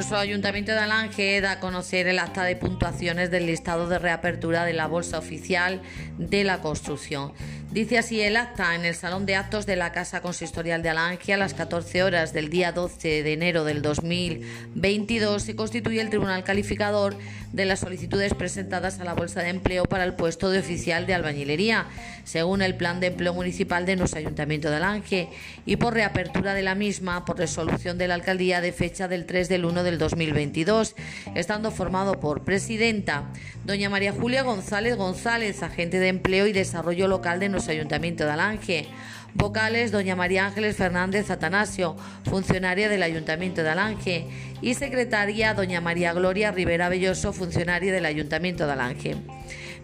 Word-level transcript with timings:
Nuestro 0.00 0.16
Ayuntamiento 0.16 0.72
de 0.72 0.78
Alange 0.78 1.42
da 1.42 1.52
a 1.52 1.60
conocer 1.60 2.06
el 2.06 2.20
acta 2.20 2.42
de 2.44 2.56
puntuaciones 2.56 3.30
del 3.30 3.44
listado 3.44 3.86
de 3.86 3.98
reapertura 3.98 4.64
de 4.64 4.72
la 4.72 4.86
Bolsa 4.86 5.18
Oficial 5.18 5.82
de 6.16 6.42
la 6.42 6.62
Construcción. 6.62 7.34
Dice 7.70 7.98
así 7.98 8.20
el 8.20 8.36
acta 8.36 8.74
en 8.74 8.84
el 8.84 8.96
Salón 8.96 9.26
de 9.26 9.36
Actos 9.36 9.64
de 9.64 9.76
la 9.76 9.92
Casa 9.92 10.22
Consistorial 10.22 10.82
de 10.82 10.88
Alange 10.88 11.34
a 11.34 11.36
las 11.36 11.54
14 11.54 12.02
horas 12.02 12.32
del 12.32 12.48
día 12.48 12.72
12 12.72 13.22
de 13.22 13.32
enero 13.32 13.62
del 13.62 13.80
2022 13.80 15.40
se 15.40 15.54
constituye 15.54 16.00
el 16.00 16.08
Tribunal 16.08 16.42
Calificador 16.42 17.14
de 17.52 17.64
las 17.66 17.80
solicitudes 17.80 18.34
presentadas 18.34 18.98
a 18.98 19.04
la 19.04 19.14
Bolsa 19.14 19.42
de 19.42 19.50
Empleo 19.50 19.84
para 19.84 20.02
el 20.02 20.14
puesto 20.14 20.50
de 20.50 20.58
oficial 20.58 21.06
de 21.06 21.14
albañilería, 21.14 21.86
según 22.24 22.62
el 22.62 22.74
Plan 22.74 22.98
de 22.98 23.08
Empleo 23.08 23.34
Municipal 23.34 23.86
de 23.86 23.96
nuestro 23.96 24.18
Ayuntamiento 24.18 24.70
de 24.70 24.76
Alange, 24.76 25.28
y 25.66 25.76
por 25.76 25.94
reapertura 25.94 26.54
de 26.54 26.62
la 26.62 26.74
misma 26.74 27.24
por 27.24 27.38
resolución 27.38 27.98
de 27.98 28.08
la 28.08 28.14
Alcaldía 28.14 28.60
de 28.60 28.72
fecha 28.72 29.06
del 29.06 29.26
3 29.26 29.48
del 29.48 29.64
1 29.64 29.82
del 29.90 29.98
2022, 29.98 30.94
estando 31.34 31.72
formado 31.72 32.20
por 32.20 32.44
presidenta 32.44 33.24
doña 33.64 33.90
María 33.90 34.12
Julia 34.12 34.42
González 34.42 34.96
González, 34.96 35.62
agente 35.62 35.98
de 35.98 36.08
Empleo 36.08 36.46
y 36.46 36.52
Desarrollo 36.52 37.08
Local 37.08 37.40
de 37.40 37.48
nuestro 37.48 37.72
Ayuntamiento 37.72 38.24
de 38.24 38.30
Alange. 38.30 38.88
Vocales, 39.34 39.92
doña 39.92 40.16
María 40.16 40.46
Ángeles 40.46 40.76
Fernández 40.76 41.30
Atanasio, 41.30 41.96
funcionaria 42.24 42.88
del 42.88 43.02
Ayuntamiento 43.02 43.62
de 43.62 43.70
Alange. 43.70 44.26
Y 44.62 44.74
secretaria, 44.74 45.54
doña 45.54 45.80
María 45.80 46.12
Gloria 46.12 46.52
Rivera 46.52 46.88
Belloso, 46.88 47.32
funcionaria 47.32 47.92
del 47.92 48.06
Ayuntamiento 48.06 48.66
de 48.66 48.72
Alange. 48.72 49.16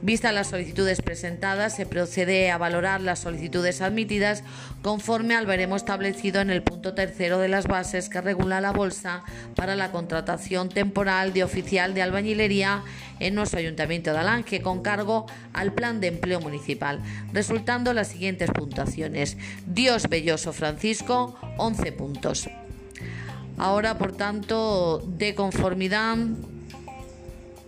Vistas 0.03 0.35
las 0.35 0.49
solicitudes 0.49 1.01
presentadas, 1.01 1.75
se 1.75 1.87
procede 1.87 2.51
a 2.51 2.59
valorar 2.59 3.01
las 3.01 3.21
solicitudes 3.21 3.81
admitidas 3.81 4.45
conforme 4.83 5.35
al 5.35 5.47
veremo 5.47 5.75
establecido 5.75 6.41
en 6.41 6.51
el 6.51 6.63
punto 6.63 6.95
tercero 6.95 7.39
de 7.39 7.49
las 7.49 7.67
bases 7.67 8.09
que 8.09 8.21
regula 8.21 8.61
la 8.61 8.73
bolsa 8.73 9.25
para 9.55 9.75
la 9.75 9.91
contratación 9.93 10.69
temporal 10.69 11.33
de 11.33 11.45
oficial 11.45 11.95
de 11.95 12.03
albañilería 12.03 12.83
en 13.21 13.35
nuestro 13.35 13.59
Ayuntamiento 13.59 14.13
de 14.13 14.19
Alange 14.19 14.61
con 14.61 14.83
cargo 14.83 15.27
al 15.55 15.73
Plan 15.73 16.01
de 16.01 16.09
Empleo 16.09 16.41
Municipal, 16.41 17.01
resultando 17.33 17.95
las 17.95 18.09
siguientes 18.09 18.51
puntuaciones. 18.51 19.39
Dios 19.67 20.09
Belloso 20.09 20.53
Francisco, 20.53 21.37
11 21.57 21.93
puntos. 21.93 22.51
Ahora, 23.59 23.97
por 23.97 24.13
tanto, 24.13 25.03
de 25.07 25.35
conformidad 25.35 26.19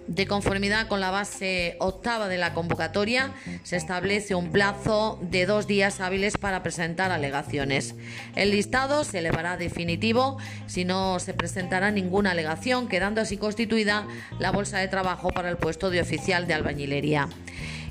de 0.08 0.26
conformidad 0.26 0.88
con 0.88 1.00
la 1.00 1.10
base 1.10 1.76
octava 1.78 2.28
de 2.28 2.38
la 2.38 2.54
convocatoria, 2.54 3.32
se 3.62 3.76
establece 3.76 4.34
un 4.34 4.50
plazo 4.50 5.18
de 5.22 5.46
dos 5.46 5.66
días 5.66 6.00
hábiles 6.00 6.36
para 6.38 6.62
presentar 6.62 7.12
alegaciones. 7.12 7.94
El 8.34 8.50
listado 8.50 9.04
se 9.04 9.18
elevará 9.18 9.56
definitivo 9.56 10.38
si 10.66 10.84
no 10.84 11.20
se 11.20 11.34
presentará 11.34 11.90
ninguna 11.90 12.32
alegación, 12.32 12.88
quedando 12.88 13.20
así 13.20 13.36
constituida 13.36 14.06
la 14.38 14.50
bolsa 14.50 14.78
de 14.78 14.88
trabajo 14.88 15.28
para 15.28 15.50
el 15.50 15.58
puesto 15.58 15.90
de 15.90 16.00
oficial 16.00 16.46
de 16.46 16.54
albañilería. 16.54 17.28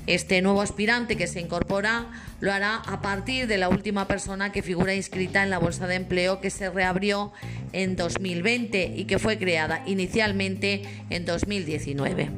Este 0.08 0.40
nuevo 0.40 0.62
aspirante 0.62 1.18
que 1.18 1.26
se 1.26 1.38
incorpora 1.38 2.06
lo 2.40 2.50
hará 2.50 2.76
a 2.76 3.02
partir 3.02 3.46
de 3.46 3.58
la 3.58 3.68
última 3.68 4.08
persona 4.08 4.50
que 4.52 4.62
figura 4.62 4.94
inscrita 4.94 5.42
en 5.42 5.50
la 5.50 5.58
Bolsa 5.58 5.86
de 5.86 5.96
Empleo 5.96 6.40
que 6.40 6.48
se 6.48 6.70
reabrió 6.70 7.30
en 7.74 7.94
2020 7.94 8.94
y 8.96 9.04
que 9.04 9.18
fue 9.18 9.36
creada 9.36 9.82
inicialmente 9.84 10.84
en 11.10 11.26
2019. 11.26 12.30